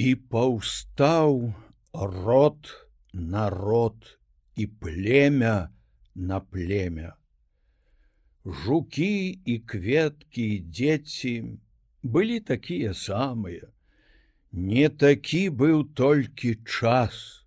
і 0.00 0.14
паўстаў 0.32 1.34
род 1.92 2.68
народ 3.12 4.06
і 4.56 4.66
племя 4.66 5.56
на 6.14 6.38
племя. 6.40 7.10
Жукі 8.44 9.40
і 9.44 9.58
кветкі 9.72 10.46
дзеці 10.78 11.34
былі 12.02 12.40
такія 12.40 12.94
самыя. 12.96 13.68
Не 14.52 14.88
такі 14.88 15.42
быў 15.50 15.84
толькі 16.02 16.54
час. 16.64 17.44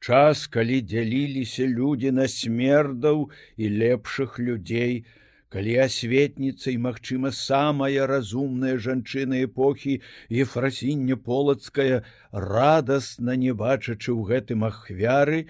Час, 0.00 0.46
калі 0.46 0.80
дзяліліся 0.80 1.68
людзі 1.68 2.14
на 2.16 2.28
смердаў 2.32 3.28
і 3.56 3.70
лепшых 3.82 4.38
людзей, 4.40 5.04
калі 5.54 5.74
асветніцай 5.80 6.76
магчыма 6.76 7.32
самая 7.32 8.06
разумная 8.10 8.76
жанчына 8.86 9.40
эпохі 9.48 9.94
ефрасіння 10.44 11.16
полацкая 11.16 12.04
радасна 12.32 13.36
не 13.44 13.56
бачачы 13.62 14.12
ў 14.12 14.28
гэтым 14.32 14.68
ахвяры 14.68 15.40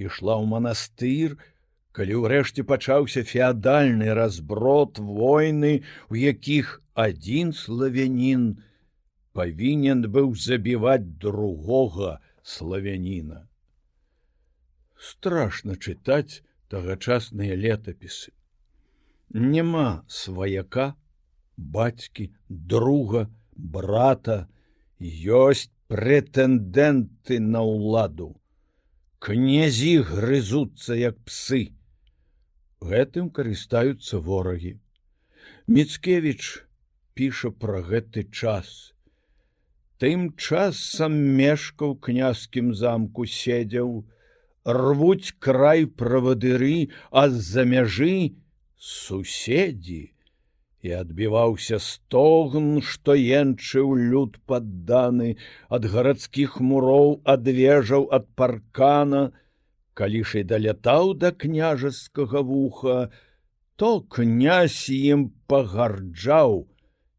ішла 0.00 0.40
ў 0.40 0.48
манастыр 0.56 1.36
калі 1.92 2.24
ўрэшце 2.24 2.64
пачаўся 2.64 3.26
феадальны 3.28 4.16
разброд 4.16 4.96
войны 4.98 5.74
у 6.08 6.16
якіх 6.16 6.74
адзін 7.06 7.52
славянін 7.52 8.50
павінен 9.36 10.04
быў 10.16 10.32
забіваць 10.48 11.08
другога 11.24 12.20
славяніна. 12.42 13.48
Страшно 14.96 15.76
чытаць 15.76 16.40
тагачасныя 16.72 17.56
летапісы 17.56 18.32
няма 19.34 20.04
сваяка 20.08 20.94
бацькі 21.56 22.30
друга 22.48 23.28
брата. 23.56 24.48
Ёсць 25.02 25.70
прэтэндэнты 25.90 27.40
на 27.42 27.62
ўладу. 27.66 28.38
Князі 29.18 29.98
грызуцца 30.06 30.94
як 30.94 31.18
псы. 31.26 31.74
Гэтым 32.78 33.30
карыстаюцца 33.34 34.22
ворагі. 34.22 34.78
Міцкевич 35.66 36.66
піша 37.14 37.50
пра 37.50 37.82
гэты 37.82 38.30
час. 38.30 38.94
Тым 39.98 40.34
часам 40.38 41.18
мешкаў 41.38 41.98
князькім 41.98 42.74
замку 42.74 43.26
седзяў. 43.26 44.06
Рвуць 44.62 45.34
край 45.42 45.86
правадыры 45.86 46.94
а 47.10 47.26
з-за 47.28 47.66
мяжы 47.66 48.38
суседзі 48.82 50.02
і 50.82 50.94
адбіваўся 50.98 51.78
стогн, 51.78 52.80
што 52.82 53.14
енчыў 53.14 53.92
люд 53.98 54.38
падданы 54.50 55.28
ад 55.76 55.86
гарадскіх 55.92 56.56
муроў 56.70 57.14
адвежаў 57.34 58.08
ад 58.18 58.26
паркана, 58.40 59.22
калі 59.94 60.24
ж 60.30 60.42
і 60.42 60.48
далятаў 60.54 61.14
да 61.22 61.30
княжаскага 61.44 62.42
вуха, 62.48 62.98
то 63.78 63.92
князь 64.16 64.90
ім 64.90 65.30
пагарджаў 65.46 66.58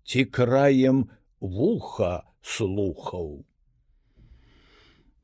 ці 0.03 0.27
краем 0.39 1.01
вуха 1.39 2.13
слухаў. 2.43 3.47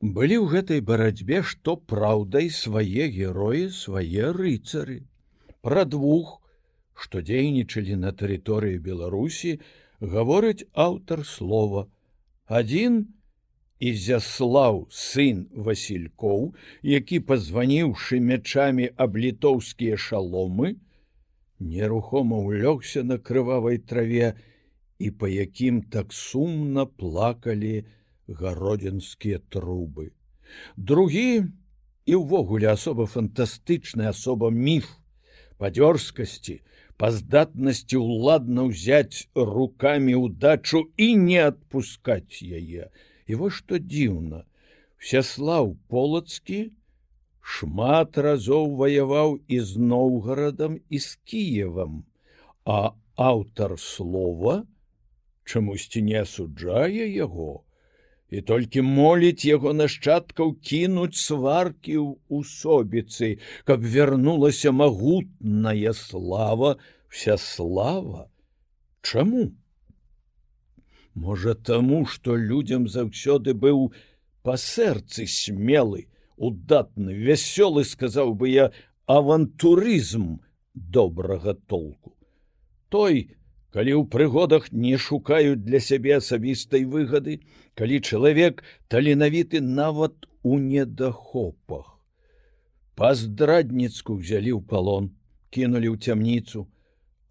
Былі 0.00 0.40
ў 0.40 0.46
гэтай 0.56 0.80
барацьбе, 0.80 1.44
што 1.44 1.76
праўдай 1.76 2.48
свае 2.48 3.12
героі 3.12 3.68
свае 3.68 4.32
рыцары 4.32 5.00
пра 5.62 5.84
двух, 5.84 6.40
што 6.94 7.22
дзейнічалі 7.24 7.96
на 8.00 8.12
тэрыторыі 8.12 8.78
Беларусі, 8.78 9.58
гаворыць 10.00 10.66
аўтар 10.74 11.24
слова. 11.24 11.88
Адзін 12.46 13.06
Ізяслаў 13.80 14.82
сын 14.92 15.46
Васількоў, 15.56 16.52
які 16.84 17.20
пазваніўшы 17.24 18.20
мячамі 18.20 18.90
аб 19.00 19.16
літоўскія 19.16 19.96
шаломы, 19.96 20.76
нерухома 21.60 22.40
ўлёгся 22.44 23.04
на 23.08 23.16
крывавай 23.16 23.80
траве 23.80 24.36
і 25.00 25.08
па 25.16 25.32
якім 25.32 25.80
так 25.88 26.12
сумна 26.12 26.84
плакалі 26.84 27.88
гародзінскія 28.28 29.40
трубы. 29.48 30.12
Другі 30.76 31.48
і 32.04 32.14
ўвогуле 32.20 32.68
асоба 32.68 33.08
фантастычная 33.08 34.12
асоба 34.12 34.52
міф 34.52 34.92
падёрзкасці, 35.60 36.60
па 37.00 37.10
здатнасці 37.16 38.00
ўладна 38.00 38.66
ўзяць 38.68 39.28
руками 39.36 40.16
ўдачу 40.16 40.84
і 40.96 41.08
не 41.20 41.40
адпускаць 41.44 42.40
яе. 42.44 42.88
І 43.30 43.38
вось 43.40 43.60
што 43.60 43.80
дзіўна, 43.80 44.44
Всеслаў 45.00 45.76
полацкі 45.88 46.58
шмат 47.40 48.18
разоў 48.20 48.74
ваяваў 48.80 49.38
і 49.48 49.60
з 49.64 49.80
Ноўгарадам 49.92 50.76
і 50.76 50.98
з 51.00 51.16
Кіевам, 51.24 52.04
а 52.68 52.92
аўтар 53.16 53.78
слова 53.80 54.60
чамусьці 55.48 56.04
не 56.04 56.20
асуджае 56.20 57.08
яго, 57.08 57.64
і 58.30 58.40
толькі 58.46 58.82
моліць 58.86 59.44
яго 59.44 59.72
нашчадкаў 59.74 60.54
кінуць 60.62 61.18
сваркі 61.18 61.96
ў 61.98 62.08
усобіцы, 62.30 63.42
каб 63.66 63.82
вярнулася 63.82 64.70
магутная 64.70 65.92
слава, 65.92 66.76
вся 67.08 67.36
слава. 67.36 68.30
Чаму? 69.02 69.50
Можа 71.14 71.54
таму, 71.54 72.06
што 72.06 72.36
людзям 72.38 72.86
заўсёды 72.86 73.54
быў 73.54 73.90
па 74.46 74.54
сэрцы 74.56 75.26
смелы, 75.26 76.06
удатны, 76.36 77.10
вясёлы 77.10 77.84
сказаў 77.84 78.34
бы 78.38 78.48
я 78.48 78.70
авантурызм 79.10 80.38
добрага 80.74 81.54
толку. 81.54 82.14
Той, 82.88 83.34
калі 83.74 83.92
ў 83.98 84.02
прыгодах 84.10 84.72
не 84.72 84.98
шукаюць 84.98 85.62
для 85.62 85.80
сябе 85.80 86.18
асабістай 86.18 86.84
выгады, 86.84 87.40
калі 87.78 88.00
чалавек 88.00 88.62
таленавіты 88.88 89.60
нават 89.60 90.26
у 90.42 90.58
недахопах. 90.58 91.96
Паздрадніцку 92.98 94.18
взялі 94.18 94.58
ў 94.58 94.60
палон, 94.66 95.10
кінулі 95.54 95.94
ў 95.94 95.96
цямніцу, 96.02 96.66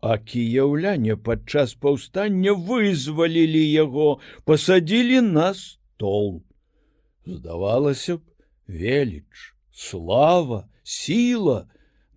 а 0.01 0.16
кіяўляне 0.17 1.19
падчас 1.19 1.75
паўстання 1.75 2.56
вызвалілі 2.56 3.63
яго, 3.71 4.19
пасадзілі 4.47 5.21
на 5.21 5.51
стол. 5.53 6.41
Здавалася 7.25 8.17
б, 8.17 8.21
веліч, 8.67 9.53
слава, 9.75 10.69
сила, 10.83 11.67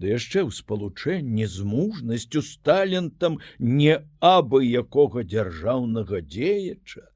да 0.03 0.11
яшчэ 0.11 0.43
ў 0.43 0.51
спалучэнні 0.51 1.47
з 1.47 1.63
мужнасцю 1.63 2.43
з 2.43 2.59
талентам 2.67 3.39
не 3.59 4.03
абы 4.19 4.67
якога 4.67 5.23
дзяржаўнага 5.23 6.27
дзеяча. 6.27 7.07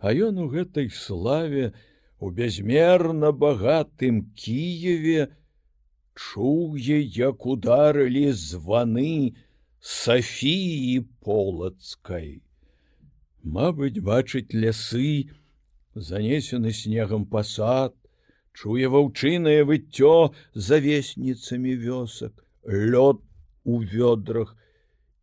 А 0.00 0.16
ён 0.16 0.40
у 0.40 0.46
гэтай 0.48 0.88
славе 0.88 1.76
у 2.16 2.32
бязмерна 2.32 3.32
багатым 3.36 4.24
кіеве 4.32 5.28
чуе, 6.16 7.04
як 7.04 7.44
ударылі 7.44 8.32
званы 8.32 9.36
Сафіі 9.80 11.04
полацкай. 11.20 12.40
Мабыць, 13.44 14.00
бачыць 14.00 14.52
лясы, 14.52 15.32
занесены 15.92 16.72
снегам 16.72 17.24
пасад, 17.24 17.96
чуе 18.52 18.88
ваўчынае 18.92 19.64
выццё 19.64 20.32
завесніцамі 20.54 21.76
вёсак, 21.84 22.32
лёд 22.66 23.22
у 23.64 23.80
вёдрах 23.82 24.56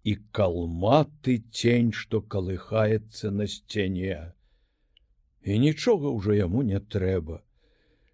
і 0.03 0.15
калматы 0.31 1.43
цень, 1.51 1.91
што 1.91 2.21
калыхаецца 2.21 3.31
на 3.31 3.47
сцяне. 3.47 4.33
І 5.44 5.59
нічога 5.59 6.12
ўжо 6.15 6.33
яму 6.33 6.63
не 6.63 6.79
трэба. 6.79 7.44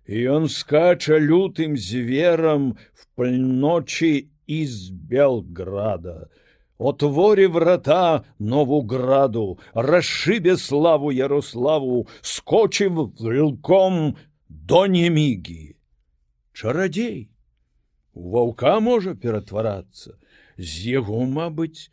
І 0.06 0.26
ён 0.36 0.50
скача 0.50 1.18
лютым 1.18 1.78
зверам 1.78 2.76
в 2.94 3.08
пальночы 3.16 4.30
из 4.48 4.90
Белграда. 4.90 6.30
Отворе 6.78 7.48
врата 7.48 8.26
новуграду, 8.40 9.60
расшибе 9.74 10.58
славу 10.58 11.12
Ярославу, 11.12 12.08
скочив 12.22 13.14
вилком 13.20 14.18
до 14.68 14.88
немігі. 14.88 15.76
Чарадзей 16.54 17.30
ваўка 18.14 18.80
можа 18.80 19.16
ператварацца 19.16 20.16
з 20.58 20.94
яго, 20.94 21.26
мабыць, 21.26 21.90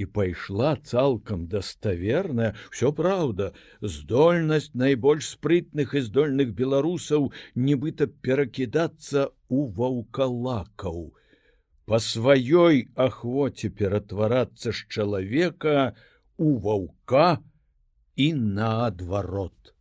і 0.00 0.06
пайшла 0.06 0.70
цалкам 0.76 1.44
даставерная, 1.52 2.54
всё 2.72 2.90
праўда, 2.96 3.52
здольнасць 3.82 4.72
найбольш 4.72 5.28
спрытных 5.36 5.92
і 5.94 6.00
здольных 6.06 6.54
беларусаў 6.60 7.28
нібыта 7.54 8.08
перакідацца 8.08 9.28
у 9.52 9.66
ваўкалакаў. 9.68 11.12
Па 11.84 12.00
сваёй 12.00 12.88
ахвоце 12.96 13.68
ператварацца 13.68 14.72
з 14.72 14.80
чалавека 14.88 15.92
у 16.38 16.56
ваўка 16.64 17.28
і 18.16 18.32
наадварот. 18.34 19.76